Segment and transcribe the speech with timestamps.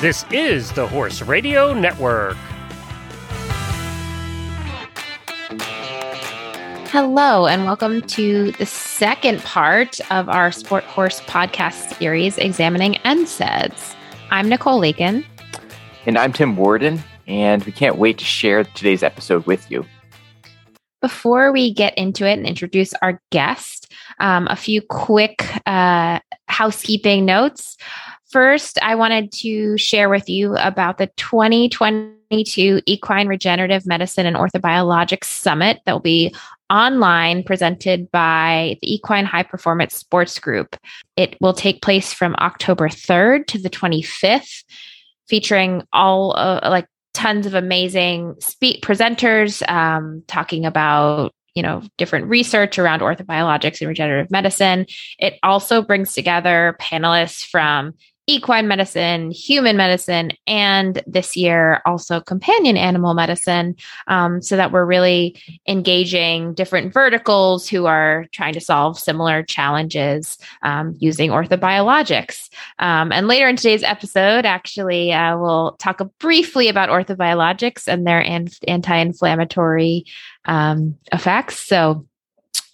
[0.00, 2.38] This is the Horse Radio Network.
[6.88, 13.94] Hello, and welcome to the second part of our Sport Horse podcast series examining NSAIDs.
[14.30, 15.22] I'm Nicole Lakin.
[16.06, 19.84] And I'm Tim Worden, and we can't wait to share today's episode with you.
[21.02, 27.26] Before we get into it and introduce our guest, um, a few quick uh, housekeeping
[27.26, 27.76] notes.
[28.30, 35.24] First, I wanted to share with you about the 2022 Equine Regenerative Medicine and Orthobiologics
[35.24, 36.32] Summit that will be
[36.70, 40.76] online presented by the Equine High Performance Sports Group.
[41.16, 44.62] It will take place from October 3rd to the 25th,
[45.26, 52.26] featuring all uh, like tons of amazing speak presenters um, talking about you know different
[52.26, 54.86] research around orthobiologics and regenerative medicine
[55.18, 57.92] it also brings together panelists from
[58.30, 64.84] equine medicine, human medicine, and this year also companion animal medicine, um, so that we're
[64.84, 72.48] really engaging different verticals who are trying to solve similar challenges um, using orthobiologics.
[72.78, 78.22] Um, and later in today's episode, actually, uh, we'll talk briefly about orthobiologics and their
[78.22, 80.04] anti inflammatory
[80.44, 81.58] um, effects.
[81.58, 82.06] So,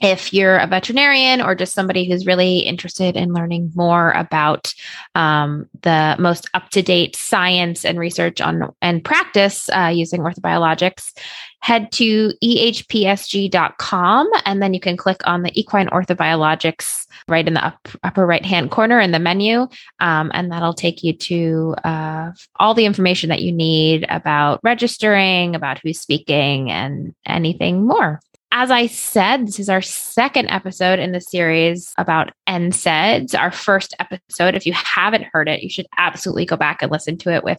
[0.01, 4.75] if you're a veterinarian or just somebody who's really interested in learning more about
[5.15, 11.13] um, the most up-to-date science and research on and practice uh, using orthobiologics
[11.61, 17.65] head to ehpsg.com and then you can click on the equine orthobiologics right in the
[17.65, 19.67] up, upper right hand corner in the menu
[20.01, 22.31] um, and that'll take you to uh,
[22.61, 28.21] all the information that you need about registering about who's speaking and anything more
[28.59, 33.95] as I said, this is our second episode in the series about NSAIDs, our first
[34.01, 34.55] episode.
[34.55, 37.59] If you haven't heard it, you should absolutely go back and listen to it with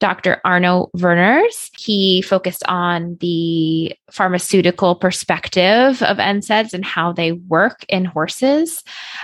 [0.00, 0.40] Dr.
[0.44, 1.70] Arno Werners.
[1.78, 8.82] He focused on the pharmaceutical perspective of NSAIDs and how they work in horses.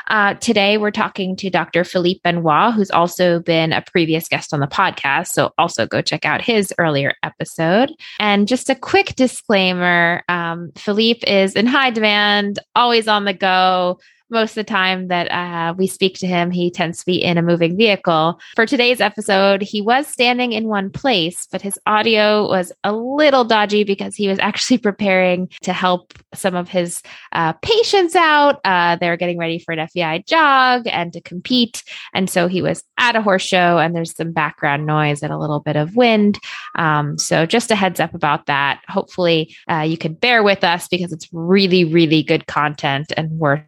[0.08, 1.82] Uh, today, we're talking to Dr.
[1.82, 5.28] Philippe Benoit, who's also been a previous guest on the podcast.
[5.28, 7.90] So also go check out his earlier episode.
[8.20, 13.98] And just a quick disclaimer um, Philippe is in high demand, always on the go
[14.30, 17.38] most of the time that uh, we speak to him, he tends to be in
[17.38, 18.40] a moving vehicle.
[18.54, 23.44] For today's episode, he was standing in one place, but his audio was a little
[23.44, 28.60] dodgy because he was actually preparing to help some of his uh, patients out.
[28.64, 31.82] Uh, they were getting ready for an FEI jog and to compete.
[32.14, 35.38] And so he was at a horse show, and there's some background noise and a
[35.38, 36.38] little bit of wind.
[36.74, 38.82] Um, so just a heads up about that.
[38.88, 43.62] Hopefully, uh, you can bear with us because it's really, really good content and worth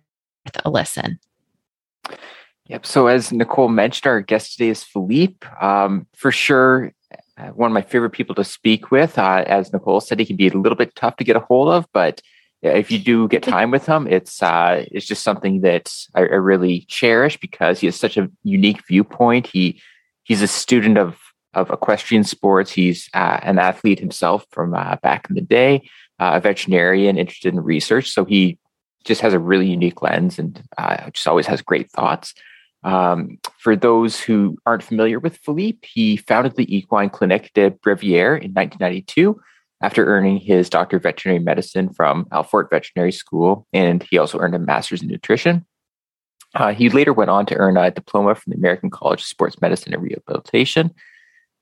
[0.65, 1.19] a listen.
[2.67, 2.85] Yep.
[2.85, 5.47] So, as Nicole mentioned, our guest today is Philippe.
[5.61, 6.93] Um, for sure,
[7.39, 9.19] uh, one of my favorite people to speak with.
[9.19, 11.69] Uh, as Nicole said, he can be a little bit tough to get a hold
[11.69, 12.21] of, but
[12.63, 16.25] if you do get time with him, it's uh, it's just something that I, I,
[16.25, 19.47] really cherish because he has such a unique viewpoint.
[19.47, 19.81] He
[20.25, 21.19] he's a student of
[21.55, 22.73] of equestrian sports.
[22.73, 25.89] He's uh, an athlete himself from uh, back in the day,
[26.19, 28.11] uh, a veterinarian interested in research.
[28.11, 28.59] So he
[29.05, 32.35] just has a really unique lens and uh, just always has great thoughts.
[32.85, 38.41] Um, for those who aren't familiar with Philippe, he founded the Equine Clinique de Brevière
[38.41, 39.41] in 1992
[39.83, 44.55] after earning his Doctor of Veterinary Medicine from Alfort Veterinary School, and he also earned
[44.55, 45.65] a master's in nutrition.
[46.55, 49.61] Uh, he later went on to earn a diploma from the American College of Sports
[49.61, 50.91] Medicine and Rehabilitation.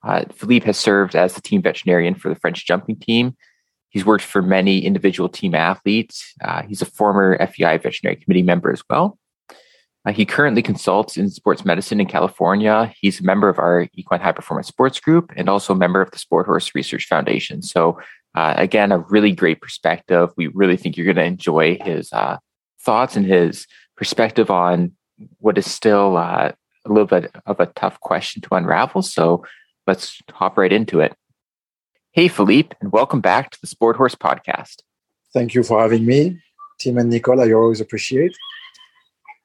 [0.05, 3.37] Uh, Philippe has served as the team veterinarian for the French jumping team
[3.91, 6.35] He's worked for many individual team athletes.
[6.43, 9.19] Uh, he's a former FEI veterinary committee member as well.
[10.07, 12.93] Uh, he currently consults in sports medicine in California.
[13.01, 16.13] He's a member of our Equine High Performance Sports Group and also a member of
[16.13, 17.61] the Sport Horse Research Foundation.
[17.61, 17.99] So,
[18.37, 20.31] uh, again, a really great perspective.
[20.37, 22.37] We really think you're going to enjoy his uh,
[22.81, 23.67] thoughts and his
[23.97, 24.93] perspective on
[25.39, 26.53] what is still uh,
[26.85, 29.03] a little bit of a tough question to unravel.
[29.03, 29.45] So,
[29.89, 31.17] let's hop right into it.
[32.17, 34.77] Hey, Philippe, and welcome back to the Sport Horse Podcast.
[35.35, 36.41] Thank you for having me.
[36.79, 38.35] Tim and Nicola, I always appreciate.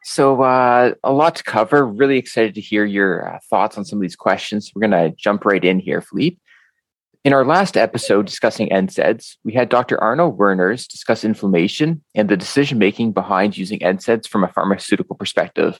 [0.05, 1.85] So, uh, a lot to cover.
[1.85, 4.71] Really excited to hear your uh, thoughts on some of these questions.
[4.73, 6.37] We're going to jump right in here, Philippe.
[7.25, 10.01] In our last episode discussing NSAIDs, we had Dr.
[10.01, 15.77] Arno Werners discuss inflammation and the decision making behind using NSAIDs from a pharmaceutical perspective.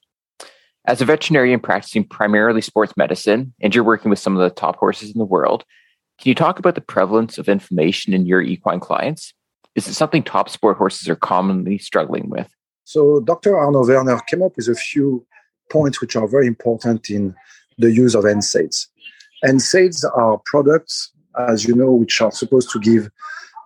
[0.85, 4.75] As a veterinarian practicing primarily sports medicine, and you're working with some of the top
[4.75, 5.63] horses in the world,
[6.21, 9.33] can you talk about the prevalence of inflammation in your equine clients?
[9.73, 12.47] Is it something top sport horses are commonly struggling with?
[12.83, 13.57] So, Dr.
[13.57, 15.25] Arno Werner came up with a few
[15.71, 17.33] points which are very important in
[17.79, 18.88] the use of NSAIDs.
[19.44, 21.12] NSAIDs are products,
[21.50, 23.09] as you know, which are supposed to give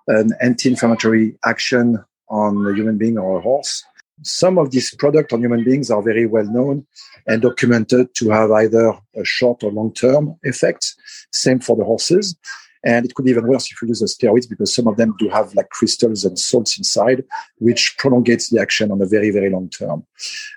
[0.08, 3.84] an anti-inflammatory action on a human being or a horse.
[4.24, 6.86] Some of these products on human beings are very well known
[7.28, 10.96] and documented to have either a short or long-term effect.
[11.32, 12.36] Same for the horses.
[12.86, 15.16] And it could be even worse if you use the steroids because some of them
[15.18, 17.24] do have like crystals and salts inside,
[17.58, 20.06] which prolongates the action on a very, very long term.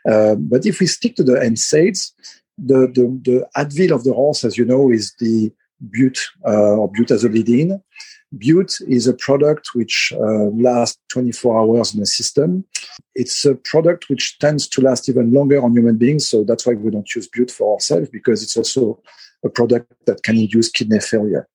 [0.07, 2.13] Uh, but if we stick to the NSAIDs,
[2.59, 5.51] the, the, the Advil of the horse, as you know, is the
[5.91, 7.81] bute uh, or butazolidine.
[8.37, 12.65] Bute is a product which uh, lasts 24 hours in the system.
[13.15, 16.75] It's a product which tends to last even longer on human beings, so that's why
[16.75, 19.01] we don't use Bute for ourselves because it's also
[19.45, 21.49] a product that can induce kidney failure,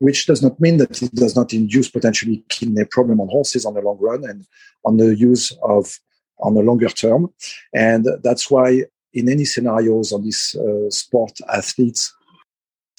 [0.00, 3.74] which does not mean that it does not induce potentially kidney problem on horses on
[3.74, 4.46] the long run and
[4.84, 5.98] on the use of
[6.40, 7.32] on the longer term.
[7.72, 8.82] And that's why
[9.14, 12.12] in any scenarios on these uh, sport athletes,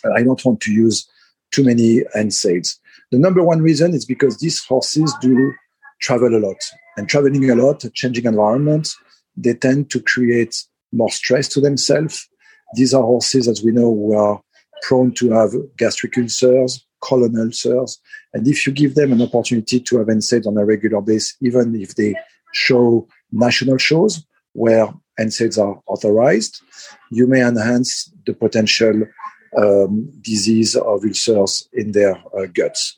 [0.05, 1.07] I don't want to use
[1.51, 2.77] too many NSAIDs.
[3.11, 5.53] The number one reason is because these horses do
[6.01, 6.57] travel a lot.
[6.97, 8.89] And traveling a lot, changing environment,
[9.35, 10.55] they tend to create
[10.91, 12.27] more stress to themselves.
[12.75, 14.41] These are horses, as we know, who are
[14.81, 17.99] prone to have gastric ulcers, colon ulcers.
[18.33, 21.79] And if you give them an opportunity to have NSAIDs on a regular basis, even
[21.79, 22.15] if they
[22.53, 26.61] show national shows where NSAIDs are authorized,
[27.11, 29.03] you may enhance the potential
[29.57, 32.97] um, disease of ulcers in their uh, guts.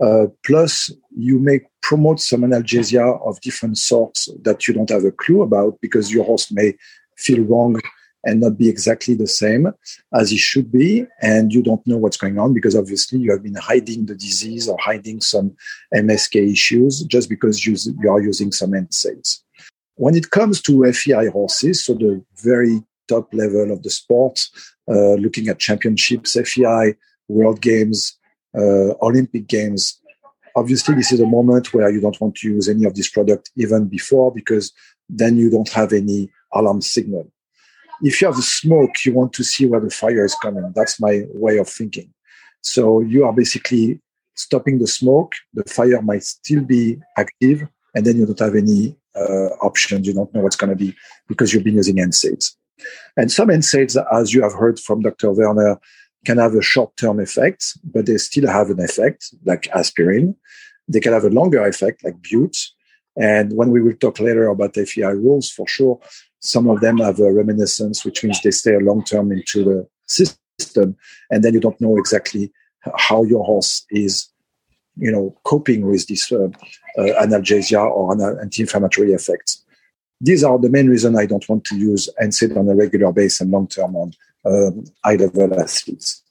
[0.00, 5.12] Uh, plus, you may promote some analgesia of different sorts that you don't have a
[5.12, 6.74] clue about because your host may
[7.16, 7.80] feel wrong
[8.24, 9.72] and not be exactly the same
[10.14, 11.06] as it should be.
[11.22, 14.68] And you don't know what's going on because obviously you have been hiding the disease
[14.68, 15.54] or hiding some
[15.94, 19.40] MSK issues just because you, you are using some NSAIDs.
[19.96, 24.36] When it comes to FEI horses, so the very top level of the sport,
[24.88, 26.94] uh, looking at championships, FEI,
[27.28, 28.18] World Games,
[28.56, 29.82] uh, Olympic Games.
[30.56, 33.50] Obviously, this is a moment where you don't want to use any of this product
[33.56, 34.72] even before because
[35.08, 37.30] then you don't have any alarm signal.
[38.02, 40.72] If you have the smoke, you want to see where the fire is coming.
[40.74, 42.12] That's my way of thinking.
[42.62, 44.00] So you are basically
[44.34, 45.34] stopping the smoke.
[45.54, 50.06] The fire might still be active, and then you don't have any uh, options.
[50.06, 50.94] You don't know what's going to be
[51.28, 52.56] because you've been using NSAIDs.
[53.16, 55.32] And some NSAIDs, as you have heard from Dr.
[55.32, 55.80] Werner,
[56.24, 60.36] can have a short-term effect, but they still have an effect, like aspirin.
[60.88, 62.58] They can have a longer effect, like bute.
[63.16, 66.00] And when we will talk later about FEI rules, for sure,
[66.40, 70.96] some of them have a reminiscence, which means they stay long-term into the system,
[71.30, 72.52] and then you don't know exactly
[72.96, 74.28] how your horse is,
[74.96, 76.48] you know, coping with this uh,
[76.98, 79.59] uh, analgesia or anti-inflammatory effects
[80.20, 83.40] these are the main reason I don't want to use NSAID on a regular basis
[83.40, 84.12] and long term on
[84.44, 86.22] um, high level athletes.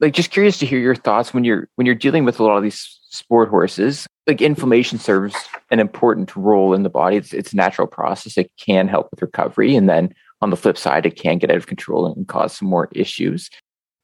[0.00, 2.56] Like, just curious to hear your thoughts when you're when you're dealing with a lot
[2.56, 4.06] of these sport horses.
[4.26, 5.36] Like, inflammation serves
[5.70, 7.16] an important role in the body.
[7.16, 8.36] It's it's a natural process.
[8.36, 11.56] It can help with recovery, and then on the flip side, it can get out
[11.56, 13.50] of control and cause some more issues.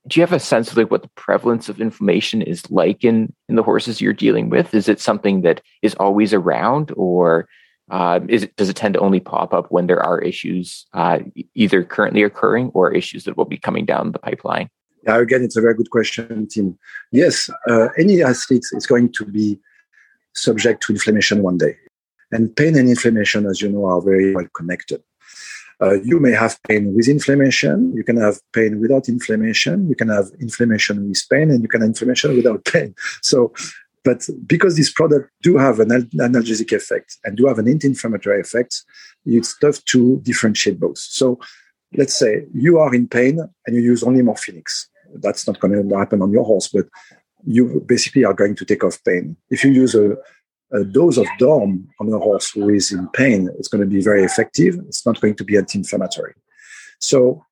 [0.09, 3.33] Do you have a sense of like what the prevalence of inflammation is like in
[3.49, 4.75] in the horses you're dealing with?
[4.75, 7.49] Is it something that is always around, or
[7.91, 11.19] uh, it, does it tend to only pop up when there are issues uh,
[11.55, 14.69] either currently occurring or issues that will be coming down the pipeline?
[15.05, 16.79] Yeah, again, it's a very good question, Tim.
[17.11, 19.59] Yes, uh, any athlete is going to be
[20.35, 21.77] subject to inflammation one day.
[22.31, 25.03] And pain and inflammation, as you know, are very well connected.
[25.83, 27.93] Uh, you may have pain with inflammation.
[27.97, 29.89] You can have pain without inflammation.
[29.89, 32.95] You can have inflammation with pain, and you can have inflammation without pain.
[33.21, 33.53] So
[34.05, 38.83] but because these products do have an analgesic effect and do have an anti-inflammatory effect,
[39.25, 40.99] it's tough to differentiate both.
[40.99, 41.39] So
[41.95, 44.87] let's say you are in pain and you use only morphinics.
[45.15, 46.87] That's not going to happen on your horse, but
[47.45, 49.37] you basically are going to take off pain.
[49.51, 50.17] If you use a,
[50.73, 54.03] a dose of DORM on a horse who is in pain, it's going to be
[54.03, 54.79] very effective.
[54.89, 56.35] It's not going to be anti-inflammatory.
[56.99, 57.45] So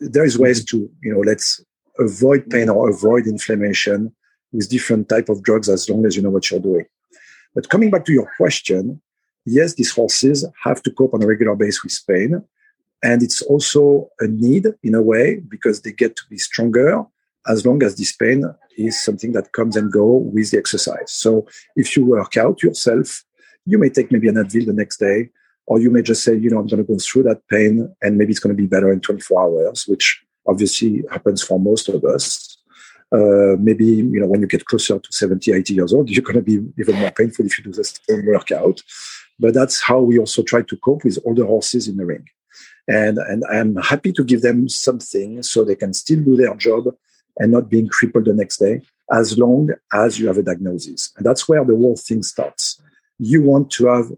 [0.00, 1.60] there is ways to, you know, let's
[1.98, 4.14] avoid pain or avoid inflammation
[4.52, 6.86] with different type of drugs as long as you know what you're doing.
[7.54, 9.00] But coming back to your question,
[9.44, 12.44] yes, these horses have to cope on a regular basis with pain.
[13.02, 17.04] And it's also a need in a way because they get to be stronger
[17.46, 18.44] as long as this pain
[18.76, 21.10] is something that comes and go with the exercise.
[21.12, 23.24] So if you work out yourself,
[23.64, 25.30] you may take maybe an Advil the next day,
[25.66, 28.16] or you may just say, you know, I'm going to go through that pain and
[28.16, 32.04] maybe it's going to be better in 24 hours, which obviously happens for most of
[32.04, 32.47] us.
[33.10, 36.36] Uh, maybe you know when you get closer to 70 80 years old you're going
[36.36, 38.82] to be even more painful if you do the same workout
[39.38, 42.26] but that's how we also try to cope with older horses in the ring
[42.86, 46.84] and and i'm happy to give them something so they can still do their job
[47.38, 51.12] and not being crippled the next day as long as you have a diagnosis.
[51.16, 52.80] And that's where the whole thing starts.
[53.18, 54.10] You want to have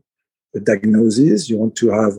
[0.54, 2.18] a diagnosis, you want to have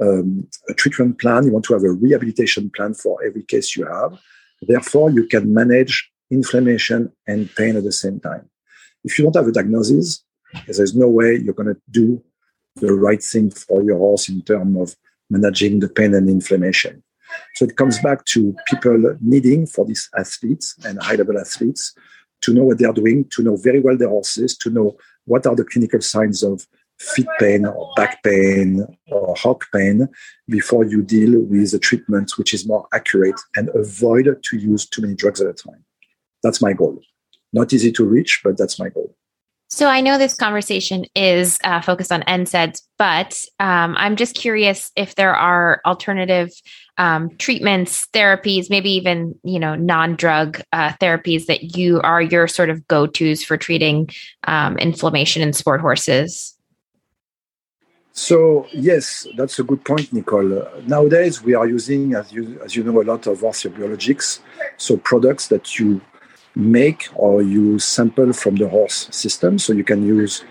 [0.00, 3.84] um, a treatment plan, you want to have a rehabilitation plan for every case you
[3.86, 4.18] have.
[4.62, 8.48] Therefore, you can manage inflammation and pain at the same time.
[9.04, 10.24] If you don't have a diagnosis,
[10.66, 12.22] there's no way you're going to do
[12.76, 14.96] the right thing for your horse in terms of
[15.30, 17.02] managing the pain and inflammation.
[17.54, 21.94] So it comes back to people needing for these athletes and high level athletes
[22.42, 25.46] to know what they are doing, to know very well their horses, to know what
[25.46, 26.66] are the clinical signs of
[26.98, 30.08] feet pain or back pain or hock pain
[30.48, 35.02] before you deal with a treatment which is more accurate and avoid to use too
[35.02, 35.84] many drugs at a time.
[36.42, 37.00] That's my goal.
[37.52, 39.14] Not easy to reach, but that's my goal.
[39.72, 44.92] So I know this conversation is uh, focused on NSAIDs, but um, I'm just curious
[44.96, 46.50] if there are alternative
[46.98, 52.68] um, treatments, therapies, maybe even you know non-drug uh, therapies that you are your sort
[52.68, 54.10] of go-to's for treating
[54.46, 56.54] um, inflammation in sport horses.
[58.12, 60.68] So yes, that's a good point, Nicole.
[60.86, 64.40] Nowadays, we are using, as you as you know, a lot of orthobiologics,
[64.76, 66.02] so products that you
[66.54, 69.58] make or you sample from the horse system.
[69.58, 70.44] So you can use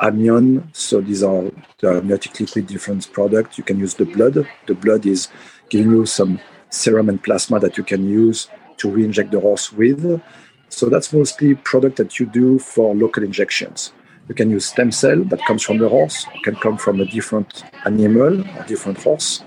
[0.00, 0.68] amnion.
[0.72, 3.58] So these are the amniotic liquid different product.
[3.58, 4.46] You can use the blood.
[4.66, 5.28] The blood is
[5.68, 8.48] giving you some serum and plasma that you can use
[8.78, 10.20] to re-inject the horse with.
[10.68, 13.92] So that's mostly product that you do for local injections.
[14.28, 17.04] You can use stem cell that comes from the horse, it can come from a
[17.04, 19.44] different animal a different horse.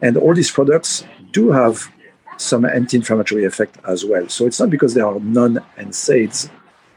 [0.00, 1.90] And all these products do have
[2.36, 4.28] some anti-inflammatory effect as well.
[4.28, 6.50] So it's not because they are non-NSAIDs,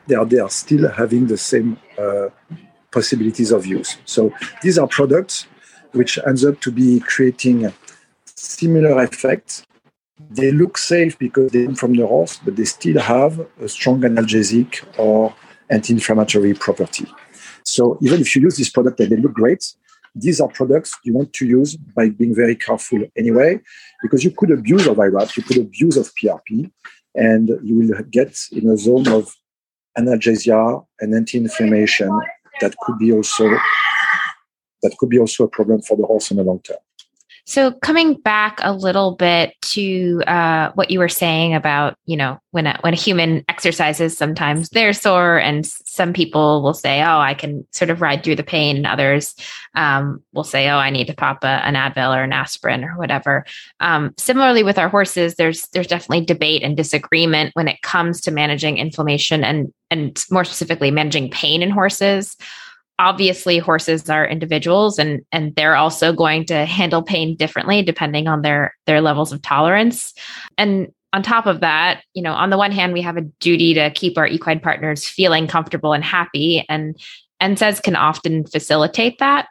[0.08, 2.30] they are, they are still having the same uh,
[2.92, 3.98] possibilities of use.
[4.06, 5.48] So these are products
[5.92, 7.72] which ends up to be creating
[8.25, 9.65] similar effects.
[10.30, 14.01] They look safe because they come from the horse, but they still have a strong
[14.01, 15.34] analgesic or
[15.70, 17.08] anti-inflammatory property.
[17.63, 19.75] So even if you use this product and they look great,
[20.15, 23.60] these are products you want to use by being very careful anyway,
[24.01, 26.72] because you could abuse of IRAP, you could abuse of PRP,
[27.15, 29.36] and you will get in a zone of
[29.98, 32.10] analgesia and anti-inflammation
[32.62, 33.50] that could be also
[34.81, 36.77] that could be also a problem for the horse in the long term.
[37.48, 42.40] So coming back a little bit to uh, what you were saying about, you know,
[42.50, 47.20] when a, when a human exercises, sometimes they're sore, and some people will say, "Oh,
[47.20, 49.36] I can sort of ride through the pain," and others
[49.75, 52.98] um, will say, "Oh, I need to pop a, an Advil or an aspirin or
[52.98, 53.46] whatever."
[53.80, 58.32] Um, similarly, with our horses, there's there's definitely debate and disagreement when it comes to
[58.32, 62.38] managing inflammation and and more specifically managing pain in horses
[63.00, 68.42] obviously horses are individuals and and they're also going to handle pain differently depending on
[68.42, 70.14] their their levels of tolerance.
[70.58, 73.74] And on top of that you know on the one hand we have a duty
[73.74, 76.98] to keep our equine partners feeling comfortable and happy and
[77.42, 79.48] NSAIDs can often facilitate that.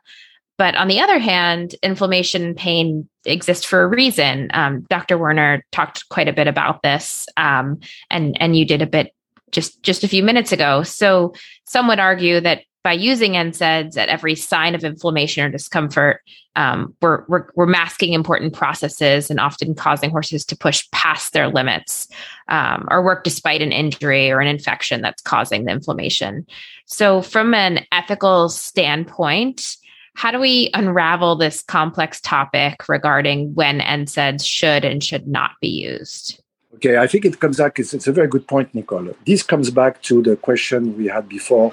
[0.57, 4.51] But on the other hand inflammation and pain exist for a reason.
[4.55, 8.87] Um, dr werner talked quite a bit about this um, and and you did a
[8.87, 9.13] bit
[9.55, 11.33] just just a few minutes ago so
[11.65, 16.21] some would argue that by using NSAIDs at every sign of inflammation or discomfort,
[16.55, 21.49] um, we're, we're, we're, masking important processes and often causing horses to push past their
[21.49, 22.07] limits
[22.49, 26.47] um, or work despite an injury or an infection that's causing the inflammation.
[26.85, 29.77] So, from an ethical standpoint,
[30.15, 35.69] how do we unravel this complex topic regarding when NSAIDs should and should not be
[35.69, 36.41] used?
[36.75, 39.15] Okay, I think it comes back, it's, it's a very good point, Nicole.
[39.27, 41.73] This comes back to the question we had before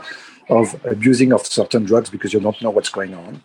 [0.50, 3.42] of abusing of certain drugs because you don't know what's going on.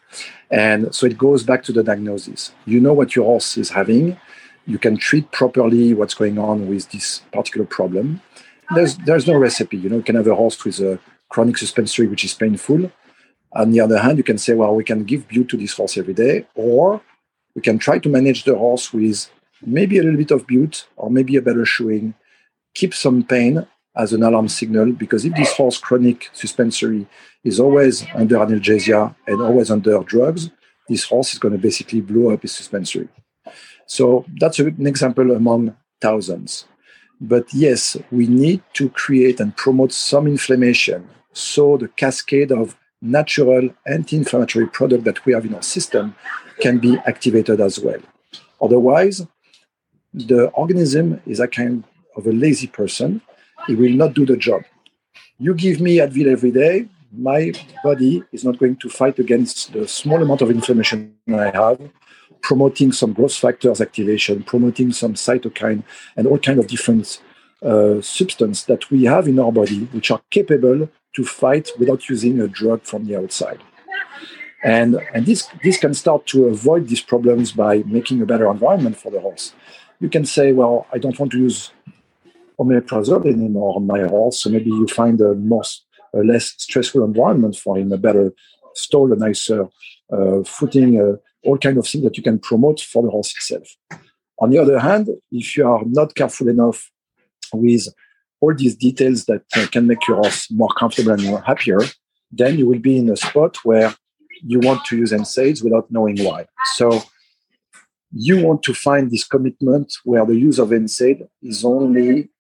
[0.51, 2.53] And so it goes back to the diagnosis.
[2.67, 4.19] You know what your horse is having.
[4.67, 8.21] You can treat properly what's going on with this particular problem.
[8.75, 9.77] There's there's no recipe.
[9.77, 10.99] You know, you can have a horse with a
[11.29, 12.91] chronic suspensory which is painful.
[13.53, 15.97] On the other hand, you can say, well, we can give bute to this horse
[15.97, 17.01] every day, or
[17.55, 19.31] we can try to manage the horse with
[19.65, 22.15] maybe a little bit of bute or maybe a better shoeing,
[22.75, 27.07] keep some pain, as an alarm signal because if this horse chronic suspensory
[27.45, 30.51] is always under analgesia and always under drugs,
[30.89, 33.09] this horse is going to basically blow up his suspensory.
[33.87, 36.67] So that's an example among thousands.
[37.21, 43.71] But yes, we need to create and promote some inflammation so the cascade of natural
[43.87, 46.15] anti-inflammatory product that we have in our system
[46.61, 48.01] can be activated as well.
[48.61, 49.27] Otherwise,
[50.17, 51.85] the organism is a kind
[52.17, 53.21] of a lazy person
[53.69, 54.63] it will not do the job.
[55.39, 59.87] You give me Advil every day, my body is not going to fight against the
[59.89, 61.81] small amount of inflammation I have,
[62.43, 65.83] promoting some growth factors activation, promoting some cytokine
[66.17, 67.21] and all kind of different
[67.63, 72.41] uh, substance that we have in our body which are capable to fight without using
[72.41, 73.61] a drug from the outside.
[74.63, 78.97] And, and this, this can start to avoid these problems by making a better environment
[78.97, 79.55] for the horse.
[80.01, 81.71] You can say, well, I don't want to use
[82.59, 85.63] omeprazole anymore on my horse, so maybe you find a more
[86.15, 88.33] a less stressful environment for him, a better
[88.75, 89.67] stall, a nicer
[90.13, 93.69] uh, footing, uh, all kind of things that you can promote for the horse itself.
[94.39, 96.91] On the other hand, if you are not careful enough
[97.53, 97.89] with
[98.41, 101.81] all these details that uh, can make your horse more comfortable and happier,
[102.31, 103.95] then you will be in a spot where
[104.43, 106.47] you want to use NSAIDs without knowing why.
[106.75, 107.03] So
[108.19, 112.31] you want to find this commitment where the use of NSAID is only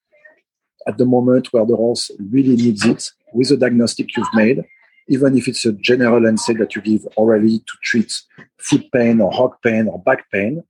[0.89, 4.65] at the moment where the horse really needs it with the diagnostic you've made,
[5.09, 8.23] even if it's a general NSAID that you give orally to treat
[8.59, 10.65] foot pain or hock pain or back pain,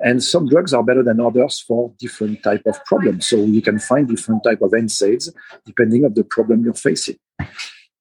[0.00, 3.28] and some drugs are better than others for different type of problems.
[3.28, 5.32] So you can find different type of NSAIDs
[5.66, 7.18] depending on the problem you're facing.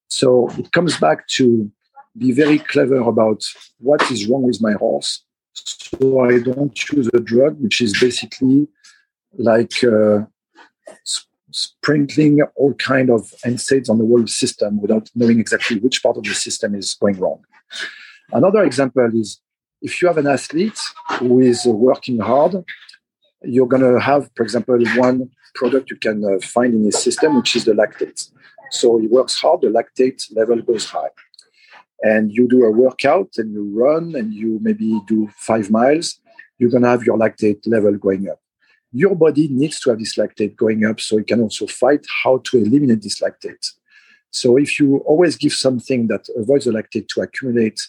[0.09, 1.71] So it comes back to
[2.17, 3.43] be very clever about
[3.77, 5.23] what is wrong with my horse.
[5.65, 8.67] So I don't choose a drug which is basically
[9.37, 10.25] like uh,
[11.51, 16.23] sprinkling all kind of NSAIDs on the whole system without knowing exactly which part of
[16.23, 17.43] the system is going wrong.
[18.31, 19.39] Another example is
[19.81, 20.79] if you have an athlete
[21.17, 22.63] who is working hard,
[23.43, 27.37] you're going to have, for example, one product you can uh, find in his system,
[27.37, 28.29] which is the lactate.
[28.71, 31.09] So he works hard, the lactate level goes high.
[32.01, 36.19] And you do a workout and you run and you maybe do five miles,
[36.57, 38.39] you're going to have your lactate level going up.
[38.91, 42.39] Your body needs to have this lactate going up so it can also fight how
[42.45, 43.73] to eliminate this lactate.
[44.31, 47.79] So if you always give something that avoids the lactate to accumulate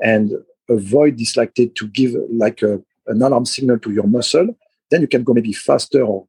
[0.00, 0.32] and
[0.68, 4.56] avoid this lactate to give like a, an alarm signal to your muscle,
[4.90, 6.26] then you can go maybe faster or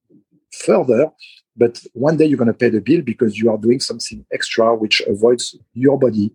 [0.52, 1.12] further.
[1.56, 4.76] But one day you're going to pay the bill because you are doing something extra
[4.76, 6.32] which avoids your body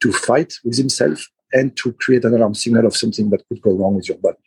[0.00, 3.72] to fight with himself and to create an alarm signal of something that could go
[3.72, 4.38] wrong with your body.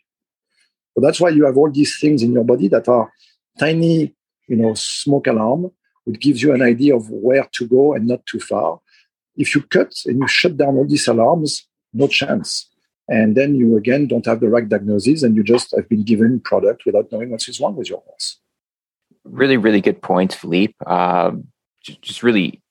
[0.94, 3.12] So that's why you have all these things in your body that are
[3.58, 4.14] tiny,
[4.48, 5.70] you know, smoke alarm,
[6.04, 8.80] which gives you an idea of where to go and not too far.
[9.36, 12.70] If you cut and you shut down all these alarms, no chance
[13.08, 16.40] and then you again don't have the right diagnosis and you just have been given
[16.40, 18.38] product without knowing what is wrong with your horse
[19.24, 21.46] really really good points philippe um,
[21.82, 22.62] just, just, really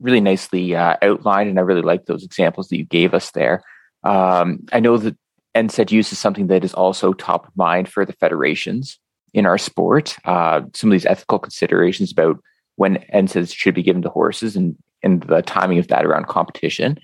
[0.00, 3.62] really nicely uh, outlined and i really like those examples that you gave us there.
[4.04, 5.16] Um, i know that
[5.54, 8.98] NSAID use is something that is also top of mind for the federations
[9.34, 12.38] in our sport uh, some of these ethical considerations about
[12.78, 16.96] when NSAIDs should be given to horses and, and the timing of that around competition.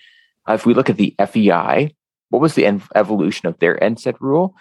[0.48, 1.94] Uh, if we look at the fei
[2.30, 4.54] what was the evolution of their NSAID rule,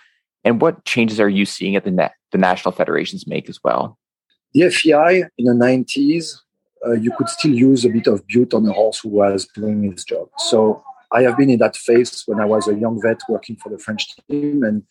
[0.44, 3.98] and what changes are you seeing at the net, the national federations make as well?
[4.54, 6.36] The FEI in the 90s,
[6.86, 9.92] uh, you could still use a bit of bute on a horse who was doing
[9.92, 10.30] his job.
[10.38, 13.70] So I have been in that phase when I was a young vet working for
[13.70, 14.84] the French team and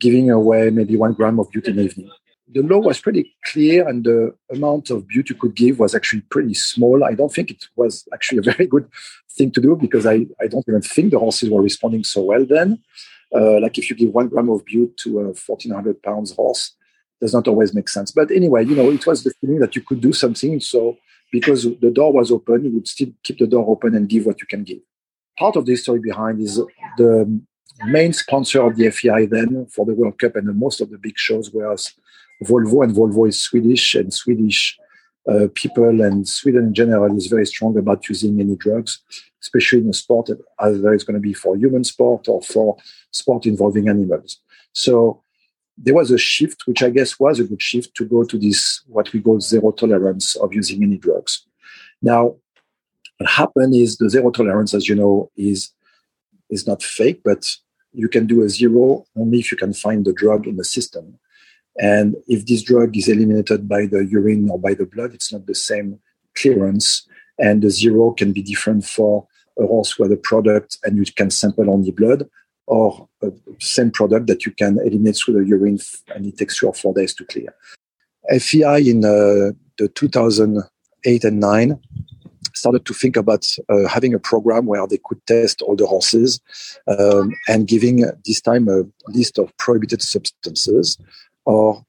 [0.00, 2.10] giving away maybe one gram of bute in the evening
[2.48, 6.22] the law was pretty clear and the amount of bute you could give was actually
[6.30, 7.02] pretty small.
[7.04, 8.88] I don't think it was actually a very good
[9.30, 12.46] thing to do because I, I don't even think the horses were responding so well
[12.46, 12.82] then.
[13.34, 16.74] Uh, like if you give one gram of bute to a 1400 pounds horse,
[17.20, 18.12] does not always make sense.
[18.12, 20.60] But anyway, you know, it was the feeling that you could do something.
[20.60, 20.96] So
[21.32, 24.40] because the door was open, you would still keep the door open and give what
[24.40, 24.78] you can give.
[25.38, 26.56] Part of the story behind is
[26.96, 27.40] the
[27.86, 30.98] main sponsor of the FEI then for the World Cup and the most of the
[30.98, 31.92] big shows was
[32.44, 34.78] Volvo, and Volvo is Swedish, and Swedish
[35.28, 39.00] uh, people and Sweden in general is very strong about using any drugs,
[39.42, 42.76] especially in a sport, either it's going to be for human sport or for
[43.10, 44.40] sport involving animals.
[44.72, 45.22] So
[45.78, 48.82] there was a shift, which I guess was a good shift to go to this,
[48.86, 51.46] what we call zero tolerance of using any drugs.
[52.00, 52.36] Now,
[53.18, 55.72] what happened is the zero tolerance, as you know, is
[56.48, 57.50] is not fake, but
[57.92, 61.18] you can do a zero only if you can find the drug in the system.
[61.78, 65.46] And if this drug is eliminated by the urine or by the blood, it's not
[65.46, 65.98] the same
[66.34, 67.06] clearance.
[67.38, 69.26] And the zero can be different for
[69.58, 72.28] a horse where the product and you can sample only blood
[72.66, 73.08] or
[73.58, 75.78] same product that you can eliminate through the urine
[76.14, 77.54] and it takes three or four days to clear.
[78.38, 81.80] FEI in uh, the 2008 and 9
[82.54, 86.40] started to think about uh, having a program where they could test all the horses
[86.88, 90.98] um, and giving this time a list of prohibited substances
[91.44, 91.84] or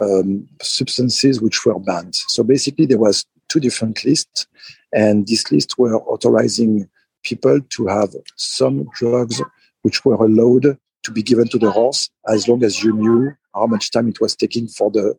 [0.00, 2.14] um, substances which were banned.
[2.14, 4.46] So basically, there was two different lists,
[4.92, 6.88] and these lists were authorizing
[7.22, 9.40] people to have some drugs
[9.82, 13.66] which were allowed to be given to the horse as long as you knew how
[13.66, 15.14] much time it was taking for the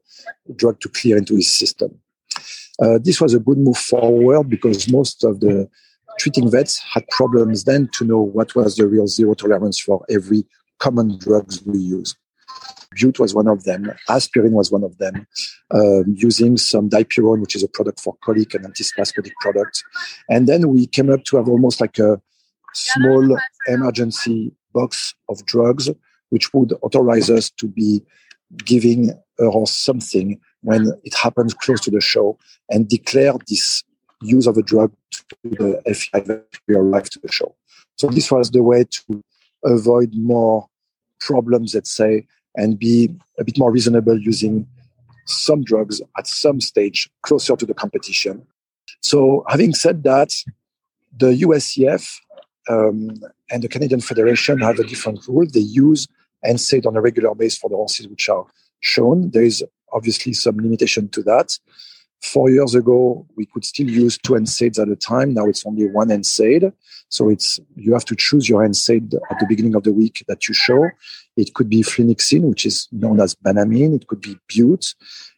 [0.56, 2.00] drug to clear into his system.
[2.82, 5.70] Uh, this was a good move forward because most of the
[6.18, 10.46] treating vets had problems then to know what was the real zero tolerance for every
[10.80, 12.16] common drugs we use.
[12.96, 13.92] Bute was one of them.
[14.10, 15.28] Aspirin was one of them.
[15.72, 19.84] Um, using some dipyrone, which is a product for colic and antispasmodic product.
[20.30, 22.20] And then we came up to have almost like a
[22.74, 25.90] small emergency box of drugs,
[26.30, 28.02] which would authorize us to be
[28.66, 32.38] giving or something when it happens close to the show
[32.70, 33.84] and declare this
[34.22, 37.56] use of a drug to the FEI that we arrive to the show.
[37.98, 39.24] So this was the way to
[39.64, 40.68] avoid more
[41.20, 44.68] problems, let's say, and be a bit more reasonable using
[45.26, 48.46] some drugs at some stage closer to the competition.
[49.02, 50.36] So having said that,
[51.18, 52.20] the USEF
[52.68, 55.48] um, and the Canadian Federation have a different rule.
[55.52, 56.08] They use
[56.46, 58.46] NSAID on a regular basis for the horses which are
[58.82, 59.32] shown.
[59.32, 61.58] There is obviously some limitation to that.
[62.22, 65.34] Four years ago, we could still use two NSAIDs at a time.
[65.34, 66.74] Now it's only one NSAID.
[67.08, 70.48] So it's you have to choose your NSAID at the beginning of the week that
[70.48, 70.90] you show.
[71.38, 73.96] It could be flunixin, which is known as banamine.
[73.96, 74.96] It could be bute.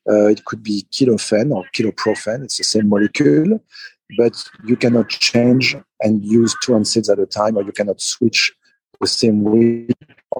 [0.10, 2.44] Uh, it could be ketofen or ketoprofen.
[2.44, 3.60] It's the same molecule,
[4.18, 8.54] but you cannot change and use two NSAIDs at a time, or you cannot switch
[9.00, 9.88] the same way.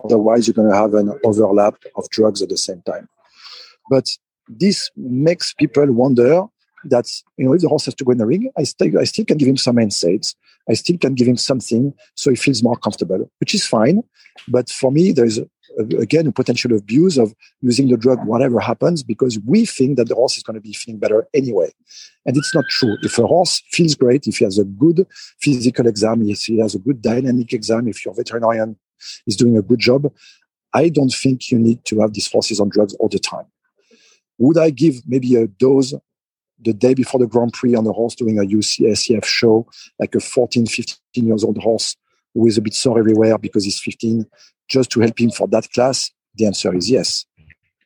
[0.04, 3.08] Otherwise, you're going to have an overlap of drugs at the same time.
[3.90, 4.08] But
[4.48, 6.46] this makes people wonder
[6.86, 7.06] that
[7.38, 9.26] you know if the horse has to go in the ring, I still I still
[9.26, 10.36] can give him some NSAIDs.
[10.72, 14.04] I still can give him something so he feels more comfortable, which is fine.
[14.48, 15.46] But for me, there's a,
[15.80, 20.08] uh, again a potential abuse of using the drug whatever happens because we think that
[20.08, 21.70] the horse is going to be feeling better anyway,
[22.26, 22.96] and it's not true.
[23.04, 25.06] If a horse feels great, if he has a good
[25.42, 28.78] physical exam, if he has a good dynamic exam, if your veterinarian
[29.28, 30.12] is doing a good job,
[30.74, 33.48] I don't think you need to have these horses on drugs all the time.
[34.38, 35.94] Would I give maybe a dose
[36.64, 39.68] the day before the Grand Prix on the horse doing a USEF show,
[40.00, 41.96] like a 14, 15 years old horse
[42.34, 44.26] who is a bit sore everywhere because he's 15,
[44.70, 46.12] just to help him for that class?
[46.36, 47.26] The answer is yes.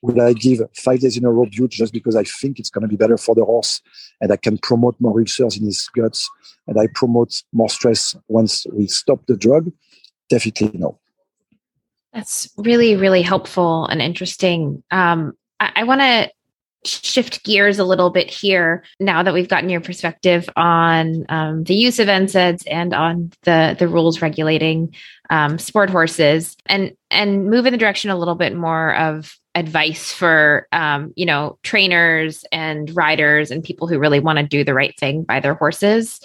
[0.01, 2.83] Would I give five days in a row bute just because I think it's going
[2.83, 3.81] to be better for the horse
[4.21, 6.29] and I can promote more ulcers in his guts
[6.67, 9.71] and I promote more stress once we stop the drug?
[10.29, 10.99] Definitely no.
[12.13, 14.83] That's really, really helpful and interesting.
[14.91, 16.29] Um, I, I want to
[16.85, 21.75] shift gears a little bit here now that we've gotten your perspective on um, the
[21.75, 24.93] use of NSAIDs and on the the rules regulating
[25.29, 30.11] um, sport horses, and and move in the direction a little bit more of advice
[30.11, 34.73] for um, you know trainers and riders and people who really want to do the
[34.73, 36.19] right thing by their horses.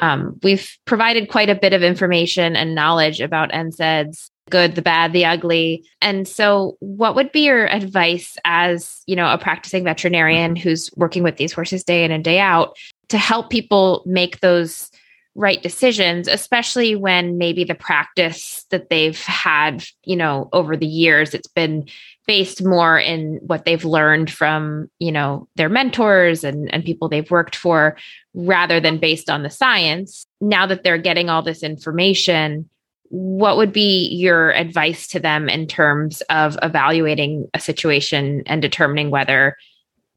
[0.00, 5.12] Um, we've provided quite a bit of information and knowledge about NSAIDs good, the bad,
[5.12, 5.84] the ugly.
[6.00, 10.62] And so what would be your advice as, you know, a practicing veterinarian mm-hmm.
[10.62, 12.76] who's working with these horses day in and day out
[13.08, 14.90] to help people make those
[15.34, 21.34] right decisions, especially when maybe the practice that they've had, you know, over the years,
[21.34, 21.86] it's been
[22.26, 27.30] based more in what they've learned from, you know, their mentors and, and people they've
[27.30, 27.96] worked for
[28.34, 30.26] rather than based on the science.
[30.40, 32.68] Now that they're getting all this information,
[33.10, 39.10] what would be your advice to them in terms of evaluating a situation and determining
[39.10, 39.56] whether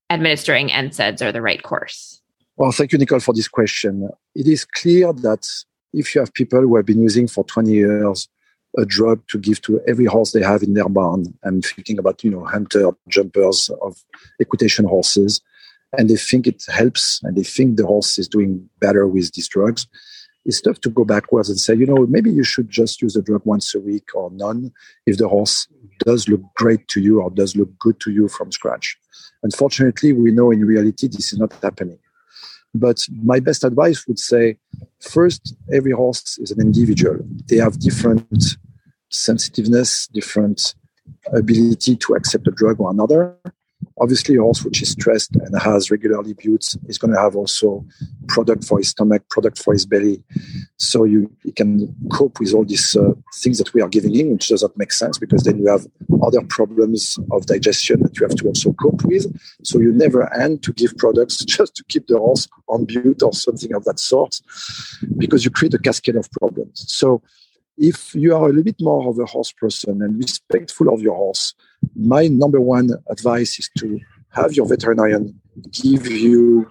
[0.10, 2.22] administering NSAIDs are the right course?
[2.58, 4.10] Well, thank you, Nicole, for this question.
[4.36, 5.48] It is clear that
[5.94, 8.28] if you have people who have been using for 20 years
[8.78, 12.24] a drug to give to every horse they have in their barn, I'm thinking about,
[12.24, 14.04] you know, hunter jumpers of
[14.40, 15.42] equitation horses,
[15.98, 19.48] and they think it helps and they think the horse is doing better with these
[19.48, 19.88] drugs,
[20.50, 23.22] it's tough to go backwards and say, you know, maybe you should just use the
[23.22, 24.74] drug once a week or none
[25.06, 25.68] if the horse
[26.00, 28.98] does look great to you or does look good to you from scratch.
[29.44, 32.00] Unfortunately, we know in reality this is not happening.
[32.74, 34.58] But my best advice would say
[35.02, 37.20] first, every horse is an individual.
[37.48, 38.58] They have different
[39.10, 40.74] sensitiveness, different
[41.32, 43.38] ability to accept a drug or another
[44.00, 47.86] obviously a horse which is stressed and has regularly butes is going to have also
[48.28, 50.24] product for his stomach product for his belly.
[50.78, 54.32] So you, you can cope with all these uh, things that we are giving him
[54.32, 55.86] which doesn't make sense because then you have
[56.24, 59.26] other problems of digestion that you have to also cope with.
[59.64, 63.34] So you never end to give products just to keep the horse on bute or
[63.34, 64.40] something of that sort
[65.18, 66.86] because you create a cascade of problems.
[66.88, 67.22] So
[67.78, 71.16] if you are a little bit more of a horse person and respectful of your
[71.16, 71.54] horse
[71.96, 75.40] my number one advice is to have your veterinarian
[75.72, 76.70] give you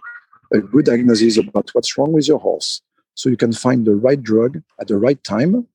[0.52, 2.80] a good diagnosis about what's wrong with your horse
[3.14, 5.66] so you can find the right drug at the right time.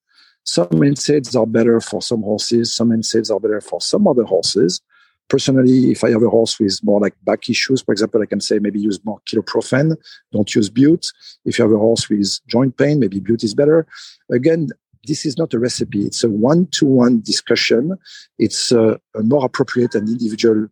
[0.46, 4.82] Some NSAIDs are better for some horses, some NSAIDs are better for some other horses.
[5.30, 8.41] Personally, if I have a horse with more like back issues, for example, I can
[8.41, 9.96] say maybe use more ketoprofen,
[10.32, 11.12] don't use bute.
[11.46, 13.88] If you have a horse with joint pain, maybe bute is better.
[14.32, 14.69] Again,
[15.06, 16.06] this is not a recipe.
[16.06, 17.98] It's a one-to-one discussion.
[18.39, 20.68] It's a, a more appropriate and individual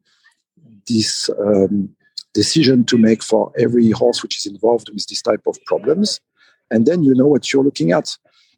[0.88, 1.89] this um,
[2.34, 6.20] decision to make for every horse which is involved with this type of problems.
[6.70, 8.17] And then you know what you're looking at.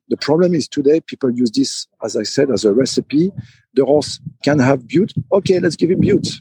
[0.09, 3.31] The problem is today people use this, as I said, as a recipe.
[3.73, 5.13] The horse can have bute.
[5.31, 6.39] Okay, let's give him bute.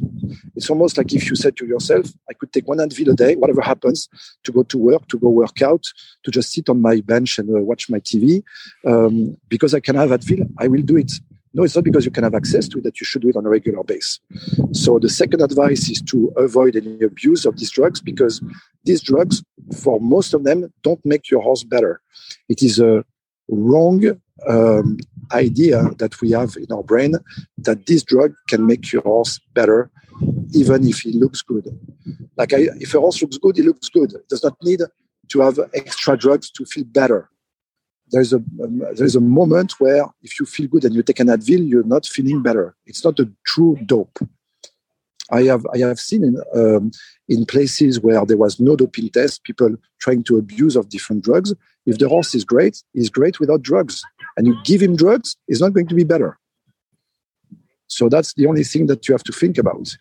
[0.57, 3.37] It's almost like if you said to yourself, I could take one Advil a day,
[3.37, 4.09] whatever happens,
[4.45, 5.85] to go to work, to go work out,
[6.25, 8.43] to just sit on my bench and uh, watch my TV.
[8.87, 11.13] Um, because I can have Advil, I will do it.
[11.55, 13.37] No, it's not because you can have access to it that you should do it
[13.37, 14.21] on a regular basis.
[14.73, 18.43] So the second advice is to avoid any abuse of these drugs because
[18.85, 19.43] these drugs,
[19.83, 22.01] for most of them, don't make your horse better.
[22.49, 23.05] It is a
[23.55, 24.99] wrong um,
[25.33, 27.15] idea that we have in our brain
[27.59, 29.91] that this drug can make your horse better,
[30.53, 31.67] even if he looks good.
[32.37, 34.13] Like I, if a horse looks good, he looks good.
[34.15, 34.81] It does not need
[35.29, 37.31] to have extra drugs to feel better
[38.13, 41.29] there's a um, there's a moment where if you feel good and you take an
[41.29, 42.77] Advil, you're not feeling better.
[42.87, 44.19] It's not a true dope.
[45.33, 46.93] I have I have seen in um,
[47.29, 51.55] in places where there was no doping test, people trying to abuse of different drugs.
[51.87, 54.03] If the horse is great, he's great without drugs,
[54.37, 56.39] and you give him drugs, he's not going to be better.
[57.87, 59.97] So that's the only thing that you have to think about.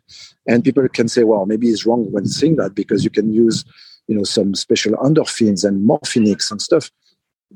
[0.48, 3.66] And people can say, well, maybe he's wrong when saying that because you can use,
[4.08, 6.90] you know, some special endorphins and morphinics and stuff.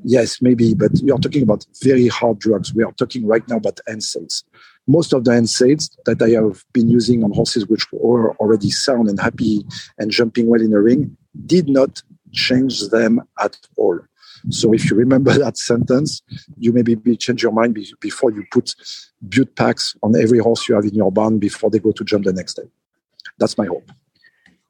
[0.04, 2.74] Yes, maybe, but we are talking about very hard drugs.
[2.74, 4.42] We are talking right now about NSAIDs.
[4.86, 9.08] Most of the NSAIDs that I have been using on horses which were already sound
[9.08, 9.64] and happy
[9.98, 13.98] and jumping well in the ring did not change them at all.
[14.50, 16.22] So if you remember that sentence,
[16.58, 18.74] you maybe change your mind before you put
[19.28, 22.24] bute packs on every horse you have in your barn before they go to jump
[22.24, 22.68] the next day.
[23.38, 23.90] That's my hope.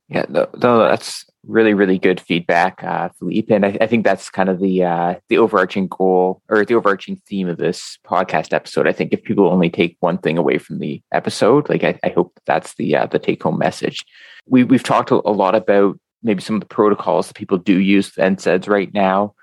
[0.08, 3.54] Yeah, no, no that's really, really good feedback, uh, Philippe.
[3.54, 7.16] And I, I, think that's kind of the uh, the overarching goal or the overarching
[7.26, 8.86] theme of this podcast episode.
[8.86, 12.08] I think if people only take one thing away from the episode, like I, I
[12.10, 14.04] hope that's the uh, the take home message.
[14.46, 18.12] We we've talked a lot about maybe some of the protocols that people do use
[18.12, 19.34] NSAIDs right now,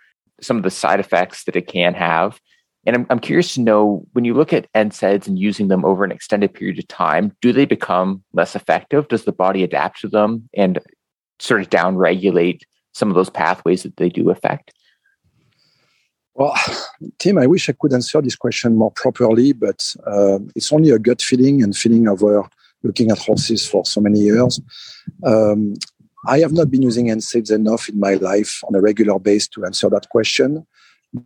[0.42, 2.40] some of the side effects that it can have.
[2.86, 6.04] And I'm, I'm curious to know when you look at NSAIDs and using them over
[6.04, 9.08] an extended period of time, do they become less effective?
[9.08, 10.50] Does the body adapt to them?
[10.54, 10.80] And
[11.44, 14.74] sort of down regulate some of those pathways that they do affect?
[16.36, 16.56] Well,
[17.20, 20.98] Tim, I wish I could answer this question more properly, but uh, it's only a
[20.98, 22.48] gut feeling and feeling over
[22.82, 24.60] looking at horses for so many years.
[25.24, 25.76] Um,
[26.26, 29.66] I have not been using NSAIDs enough in my life on a regular basis to
[29.66, 30.66] answer that question.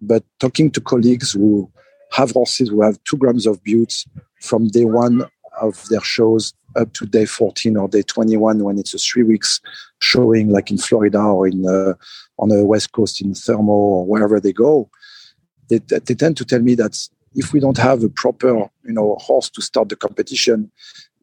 [0.02, 1.72] But talking to colleagues who
[2.12, 4.06] have horses who have two grams of butes
[4.42, 5.26] from day one
[5.62, 9.60] of their shows up to day 14 or day 21 when it's a three weeks
[10.00, 11.94] showing like in Florida or in uh,
[12.40, 14.90] on the west coast in Thermal or wherever they go
[15.70, 16.98] they, they tend to tell me that
[17.36, 18.50] if we don't have a proper
[18.84, 20.72] you know horse to start the competition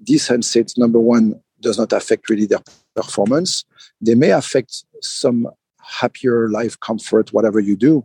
[0.01, 2.61] this NSAIDs number one does not affect really their
[2.94, 3.64] performance.
[4.01, 5.49] They may affect some
[5.85, 8.03] happier life comfort whatever you do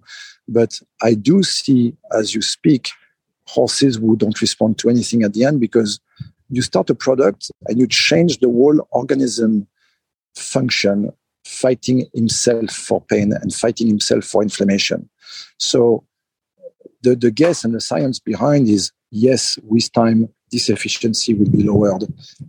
[0.49, 2.89] but i do see as you speak
[3.49, 5.99] horses who don't respond to anything at the end because
[6.49, 9.67] you start a product and you change the whole organism
[10.35, 11.11] function
[11.45, 15.09] fighting himself for pain and fighting himself for inflammation.
[15.57, 16.05] So
[17.01, 21.63] the, the guess and the science behind is yes with time this efficiency will be
[21.63, 22.03] lowered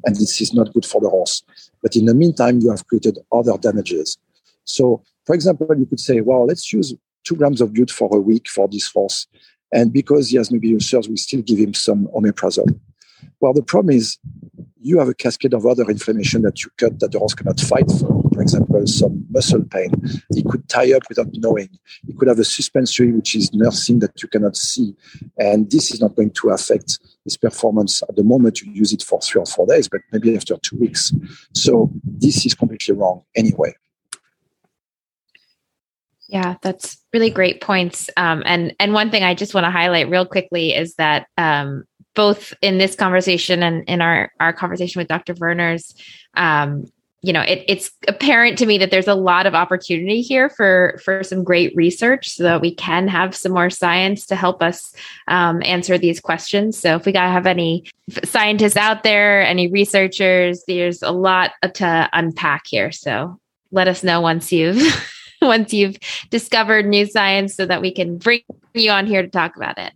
[0.04, 1.42] and this is not good for the horse.
[1.82, 4.18] But in the meantime you have created other damages.
[4.64, 8.20] So for example you could say well let's use two grams of bute for a
[8.20, 9.26] week for this horse
[9.72, 12.78] and because he has maybe ulcers we still give him some omeprazole
[13.40, 14.18] well, the problem is
[14.82, 17.90] you have a cascade of other inflammation that you cut that the horse cannot fight
[17.90, 18.22] for.
[18.32, 19.92] For example, some muscle pain.
[20.34, 21.68] He could tie up without knowing.
[22.06, 24.94] He could have a suspensory, which is nursing that you cannot see.
[25.38, 29.02] And this is not going to affect his performance at the moment you use it
[29.02, 31.12] for three or four days, but maybe after two weeks.
[31.54, 33.74] So this is completely wrong anyway.
[36.30, 38.08] Yeah, that's really great points.
[38.16, 41.84] Um, and and one thing I just want to highlight real quickly is that um,
[42.14, 45.34] both in this conversation and in our our conversation with Dr.
[45.34, 45.92] Werners,
[46.34, 46.84] um,
[47.20, 51.00] you know, it, it's apparent to me that there's a lot of opportunity here for
[51.04, 54.94] for some great research, so that we can have some more science to help us
[55.26, 56.78] um, answer these questions.
[56.78, 57.90] So, if we got to have any
[58.22, 62.92] scientists out there, any researchers, there's a lot to unpack here.
[62.92, 63.40] So,
[63.72, 64.80] let us know once you've
[65.42, 65.98] once you've
[66.30, 68.42] discovered new science, so that we can bring
[68.74, 69.92] you on here to talk about it.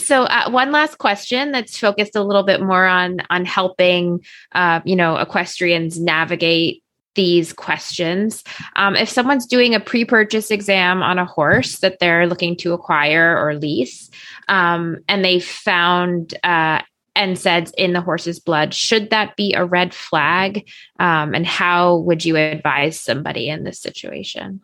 [0.00, 4.80] so uh, one last question that's focused a little bit more on on helping uh,
[4.84, 6.82] you know equestrians navigate
[7.14, 8.44] these questions.
[8.76, 13.36] Um, if someone's doing a pre-purchase exam on a horse that they're looking to acquire
[13.36, 14.08] or lease
[14.46, 16.80] um, and they found uh,
[17.16, 20.70] NSAIDs in the horse's blood should that be a red flag?
[21.00, 24.60] Um, and how would you advise somebody in this situation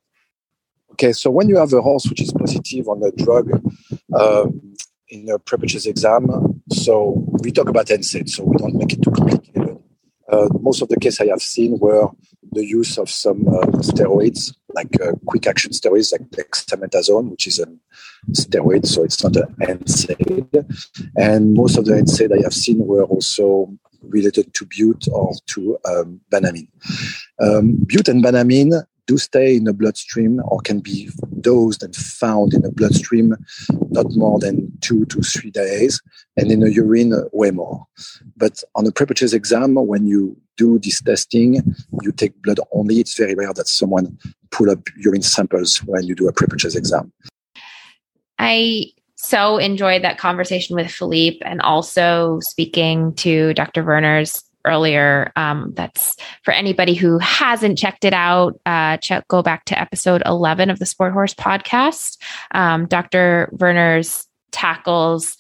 [0.95, 3.47] okay so when you have a horse which is positive on a drug
[4.19, 4.75] um,
[5.15, 6.29] in a pre-purchase exam.
[6.73, 9.79] So we talk about NSAID, so we don't make it too complicated.
[10.31, 12.09] Uh, most of the cases I have seen were
[12.53, 17.59] the use of some uh, steroids, like uh, quick action steroids, like dexamethasone, which is
[17.59, 17.67] a
[18.31, 20.65] steroid, so it's not an NSAID.
[21.17, 25.79] And most of the NSAID I have seen were also related to bute or to
[25.85, 26.69] um, banamine.
[27.41, 32.55] Um, bute and banamine do stay in the bloodstream or can be dosed and found
[32.55, 33.37] in the bloodstream
[33.91, 36.01] not more than two to three days,
[36.37, 37.87] and in the urine way more.
[38.37, 43.01] But on a pre-purchase exam, when you do this testing, you take blood only.
[43.01, 44.19] It's very rare that someone
[44.51, 47.13] pull up urine samples when you do a pre-purchase exam.
[48.39, 48.87] I
[49.17, 53.83] so enjoyed that conversation with Philippe and also speaking to Dr.
[53.83, 55.33] Werners earlier.
[55.37, 58.59] Um, that's for anybody who hasn't checked it out.
[58.67, 62.19] Uh, check go back to episode eleven of the Sport Horse podcast.
[62.53, 63.49] Um, Dr.
[63.53, 65.37] Werners tackles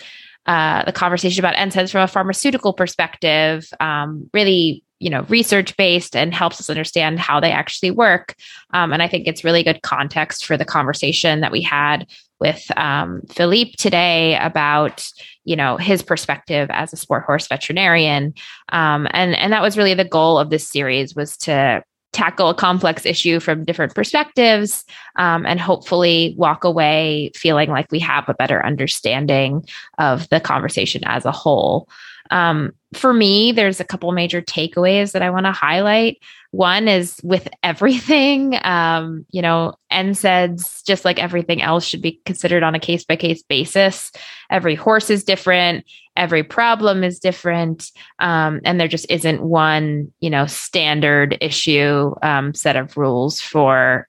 [0.46, 3.66] uh, the conversation about NSAIDs from a pharmaceutical perspective.
[3.80, 8.34] Um, really you know research based and helps us understand how they actually work
[8.72, 12.06] um, and i think it's really good context for the conversation that we had
[12.44, 15.08] with um, philippe today about
[15.44, 18.34] you know his perspective as a sport horse veterinarian.
[18.70, 22.54] Um, and and that was really the goal of this series was to tackle a
[22.54, 24.84] complex issue from different perspectives
[25.16, 29.64] um, and hopefully walk away feeling like we have a better understanding
[29.98, 31.88] of the conversation as a whole
[32.30, 36.18] um, for me, there's a couple major takeaways that I want to highlight.
[36.52, 42.62] One is with everything, um, you know, NSAIDs, just like everything else, should be considered
[42.62, 44.12] on a case by case basis.
[44.50, 45.84] Every horse is different,
[46.16, 52.54] every problem is different, um, and there just isn't one, you know, standard issue um,
[52.54, 54.08] set of rules for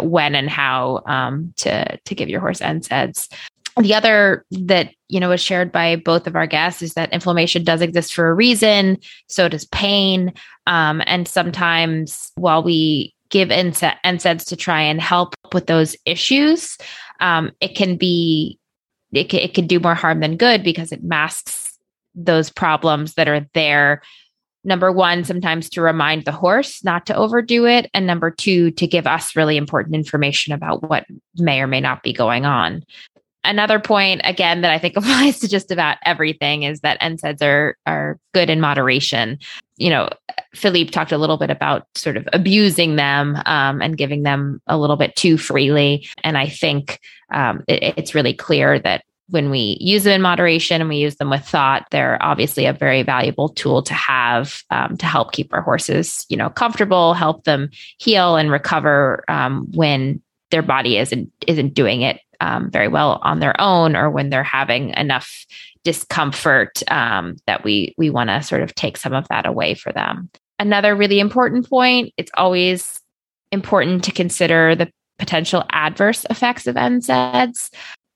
[0.00, 3.28] when and how um, to to give your horse NSAIDs
[3.80, 7.64] the other that you know was shared by both of our guests is that inflammation
[7.64, 8.98] does exist for a reason.
[9.28, 10.32] So does pain.
[10.66, 16.78] Um, and sometimes while we give NSAIDs to try and help with those issues
[17.20, 18.58] um, it can be
[19.12, 21.78] it it can do more harm than good because it masks
[22.14, 24.02] those problems that are there.
[24.64, 27.88] Number one sometimes to remind the horse not to overdo it.
[27.94, 32.02] And number two to give us really important information about what may or may not
[32.02, 32.84] be going on
[33.48, 37.76] another point again that I think applies to just about everything is that NSAIDs are
[37.86, 39.38] are good in moderation.
[39.76, 40.08] You know,
[40.54, 44.78] Philippe talked a little bit about sort of abusing them um, and giving them a
[44.78, 47.00] little bit too freely, and I think
[47.32, 51.16] um, it, it's really clear that when we use them in moderation and we use
[51.16, 55.52] them with thought, they're obviously a very valuable tool to have um, to help keep
[55.52, 61.30] our horses, you know, comfortable, help them heal and recover um, when their body isn't
[61.46, 65.46] isn't doing it um, very well on their own or when they're having enough
[65.84, 69.92] discomfort um, that we we want to sort of take some of that away for
[69.92, 73.00] them another really important point it's always
[73.52, 77.70] important to consider the potential adverse effects of NSAIDs.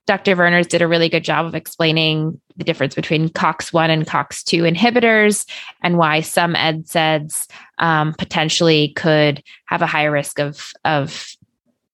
[0.07, 0.35] Dr.
[0.35, 5.49] Werners did a really good job of explaining the difference between COX1 and COX2 inhibitors
[5.83, 11.37] and why some NSAIDs um, potentially could have a higher risk of, of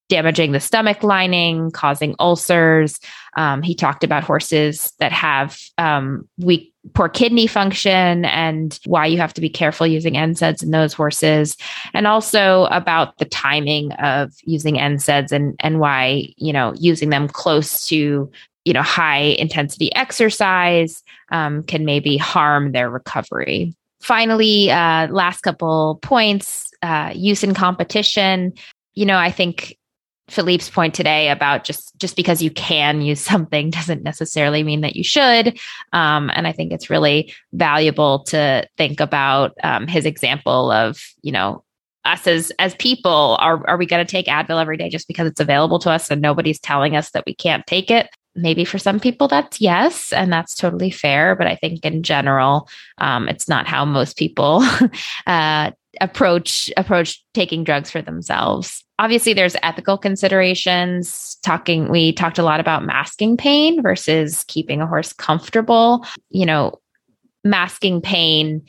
[0.09, 2.99] damaging the stomach lining, causing ulcers.
[3.37, 9.19] Um, he talked about horses that have um, weak, poor kidney function and why you
[9.19, 11.57] have to be careful using NSAIDs in those horses,
[11.93, 17.29] and also about the timing of using NSAIDs and and why you know using them
[17.29, 18.31] close to
[18.65, 23.75] you know high intensity exercise um, can maybe harm their recovery.
[24.01, 28.55] Finally, uh, last couple points: uh, use in competition.
[28.95, 29.79] You know, I think
[30.29, 34.97] Philippe's point today about just just because you can use something doesn't necessarily mean that
[34.97, 35.59] you should.
[35.93, 41.33] Um, and I think it's really valuable to think about um, his example of you
[41.33, 41.65] know
[42.05, 45.29] us as as people are are we going to take Advil every day just because
[45.29, 48.09] it's available to us and nobody's telling us that we can't take it?
[48.39, 51.35] Maybe for some people that's yes, and that's totally fair.
[51.35, 52.69] But I think in general,
[52.99, 54.63] um, it's not how most people
[55.27, 55.71] uh,
[56.01, 58.85] approach approach taking drugs for themselves.
[58.99, 61.37] Obviously, there's ethical considerations.
[61.43, 66.05] Talking, we talked a lot about masking pain versus keeping a horse comfortable.
[66.31, 66.81] You know,
[67.45, 68.63] masking pain,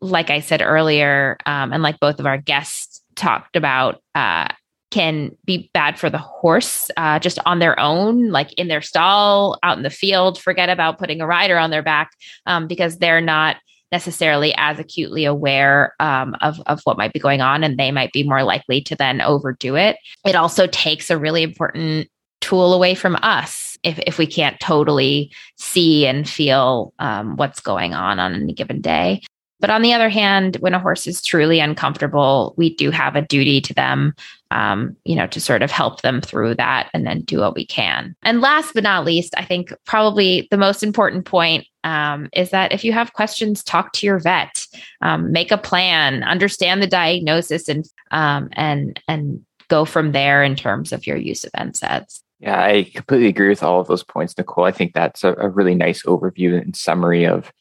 [0.00, 4.48] like I said earlier, um, and like both of our guests talked about, uh,
[4.94, 9.58] can be bad for the horse uh, just on their own, like in their stall,
[9.64, 10.40] out in the field.
[10.40, 12.12] Forget about putting a rider on their back
[12.46, 13.56] um, because they're not
[13.90, 18.12] necessarily as acutely aware um, of, of what might be going on and they might
[18.12, 19.96] be more likely to then overdo it.
[20.24, 22.08] It also takes a really important
[22.40, 27.94] tool away from us if, if we can't totally see and feel um, what's going
[27.94, 29.22] on on any given day.
[29.60, 33.22] But on the other hand, when a horse is truly uncomfortable, we do have a
[33.22, 34.14] duty to them,
[34.50, 37.64] um, you know, to sort of help them through that and then do what we
[37.64, 38.14] can.
[38.22, 42.72] And last but not least, I think probably the most important point um, is that
[42.72, 44.66] if you have questions, talk to your vet,
[45.02, 50.56] um, make a plan, understand the diagnosis, and um, and and go from there in
[50.56, 52.22] terms of your use of NSAIDs.
[52.40, 54.64] Yeah, I completely agree with all of those points, Nicole.
[54.64, 57.52] I think that's a, a really nice overview and summary of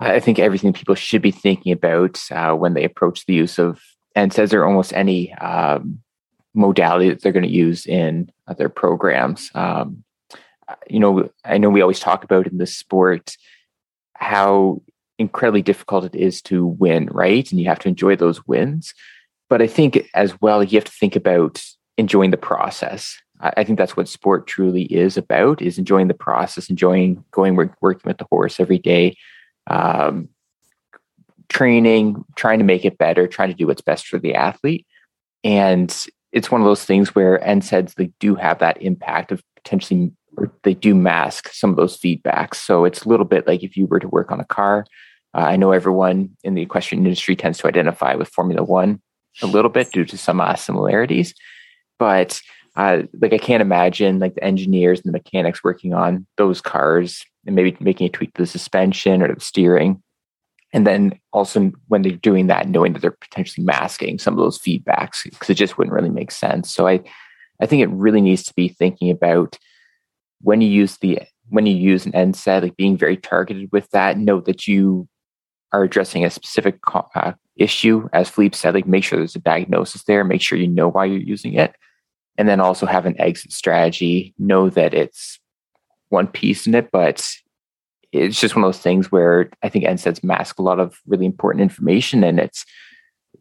[0.00, 3.80] I think everything people should be thinking about uh, when they approach the use of
[4.16, 6.00] NSAIDs or almost any um,
[6.54, 9.50] modality that they're going to use in their programs.
[9.54, 10.04] Um,
[10.88, 13.36] you know, I know we always talk about in this sport
[14.14, 14.82] how
[15.18, 17.50] incredibly difficult it is to win, right?
[17.50, 18.94] And you have to enjoy those wins.
[19.48, 21.62] But I think as well, you have to think about
[21.96, 23.16] enjoying the process.
[23.40, 28.02] I think that's what sport truly is about: is enjoying the process, enjoying going working
[28.04, 29.16] with the horse every day,
[29.68, 30.28] um,
[31.48, 34.86] training, trying to make it better, trying to do what's best for the athlete.
[35.44, 35.94] And
[36.32, 40.52] it's one of those things where NSAIDs they do have that impact of potentially, or
[40.62, 42.56] they do mask some of those feedbacks.
[42.56, 44.84] So it's a little bit like if you were to work on a car.
[45.34, 49.00] Uh, I know everyone in the equestrian industry tends to identify with Formula One
[49.42, 51.34] a little bit due to some uh, similarities,
[51.98, 52.40] but
[52.76, 57.24] uh, like I can't imagine like the engineers and the mechanics working on those cars
[57.48, 60.02] and maybe making a tweak to the suspension or the steering.
[60.74, 64.58] And then also when they're doing that, knowing that they're potentially masking some of those
[64.58, 66.72] feedbacks because it just wouldn't really make sense.
[66.72, 67.00] So I,
[67.60, 69.58] I think it really needs to be thinking about
[70.42, 74.18] when you use the when you use an NSAID, like being very targeted with that.
[74.18, 75.08] Note that you
[75.72, 76.78] are addressing a specific
[77.14, 78.74] uh, issue, as Philippe said.
[78.74, 80.22] Like make sure there's a diagnosis there.
[80.22, 81.74] Make sure you know why you're using it,
[82.36, 84.34] and then also have an exit strategy.
[84.38, 85.40] Know that it's
[86.08, 87.26] one piece in it, but
[88.12, 91.26] it's just one of those things where I think NSAIDs mask a lot of really
[91.26, 92.64] important information, and it's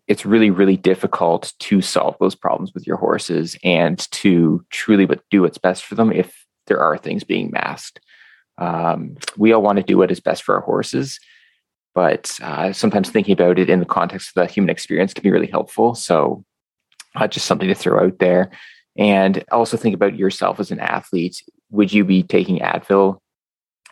[0.07, 5.41] it's really really difficult to solve those problems with your horses and to truly do
[5.41, 7.99] what's best for them if there are things being masked.
[8.57, 11.19] Um, we all want to do what is best for our horses,
[11.95, 15.31] but uh, sometimes thinking about it in the context of the human experience can be
[15.31, 15.95] really helpful.
[15.95, 16.43] So,
[17.15, 18.51] uh, just something to throw out there.
[18.97, 23.19] And also think about yourself as an athlete would you be taking Advil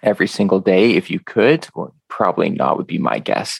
[0.02, 1.68] every single day if you could?
[1.76, 3.60] Well, probably not, would be my guess.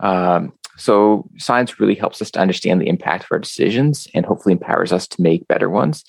[0.00, 4.52] Um, so, science really helps us to understand the impact of our decisions and hopefully
[4.52, 6.04] empowers us to make better ones.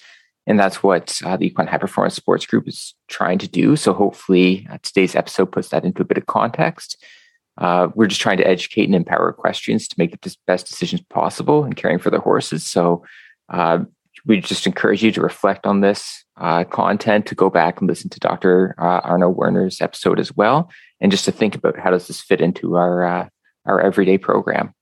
[0.48, 3.76] And that's what uh, the Equine High Performance Sports Group is trying to do.
[3.76, 6.98] So, hopefully, uh, today's episode puts that into a bit of context.
[7.58, 11.66] Uh, we're just trying to educate and empower equestrians to make the best decisions possible
[11.66, 12.66] in caring for their horses.
[12.66, 13.04] So,
[13.50, 13.80] uh,
[14.26, 18.10] we just encourage you to reflect on this uh, content, to go back and listen
[18.10, 18.74] to Dr.
[18.78, 20.70] Uh, Arno Werner's episode as well,
[21.02, 23.28] and just to think about how does this fit into our uh,
[23.66, 24.74] our everyday program.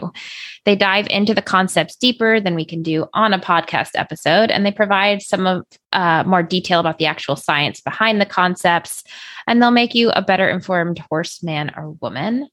[0.64, 4.66] They dive into the concepts deeper than we can do on a podcast episode, and
[4.66, 9.04] they provide some of uh, more detail about the actual science behind the concepts,
[9.46, 12.48] and they'll make you a better informed horseman or woman.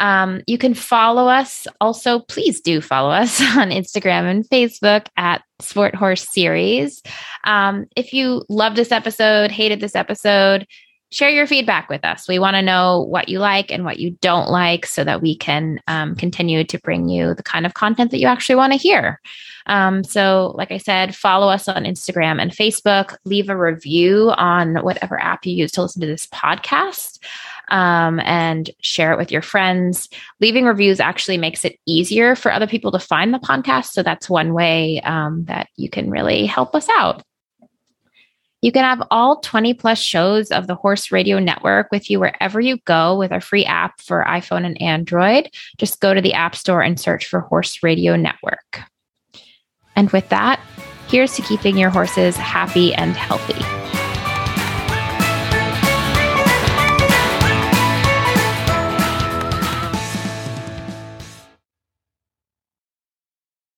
[0.00, 1.66] Um, you can follow us.
[1.80, 7.02] Also, please do follow us on Instagram and Facebook at Sport Horse Series.
[7.44, 10.66] Um, if you love this episode, hated this episode,
[11.12, 12.26] share your feedback with us.
[12.26, 15.36] We want to know what you like and what you don't like so that we
[15.36, 18.78] can um, continue to bring you the kind of content that you actually want to
[18.78, 19.20] hear.
[19.66, 24.76] Um, so, like I said, follow us on Instagram and Facebook, leave a review on
[24.82, 27.18] whatever app you use to listen to this podcast.
[27.72, 30.08] Um, and share it with your friends.
[30.40, 33.86] Leaving reviews actually makes it easier for other people to find the podcast.
[33.86, 37.22] So that's one way um, that you can really help us out.
[38.60, 42.60] You can have all 20 plus shows of the Horse Radio Network with you wherever
[42.60, 45.50] you go with our free app for iPhone and Android.
[45.78, 48.82] Just go to the App Store and search for Horse Radio Network.
[49.96, 50.60] And with that,
[51.08, 53.81] here's to keeping your horses happy and healthy.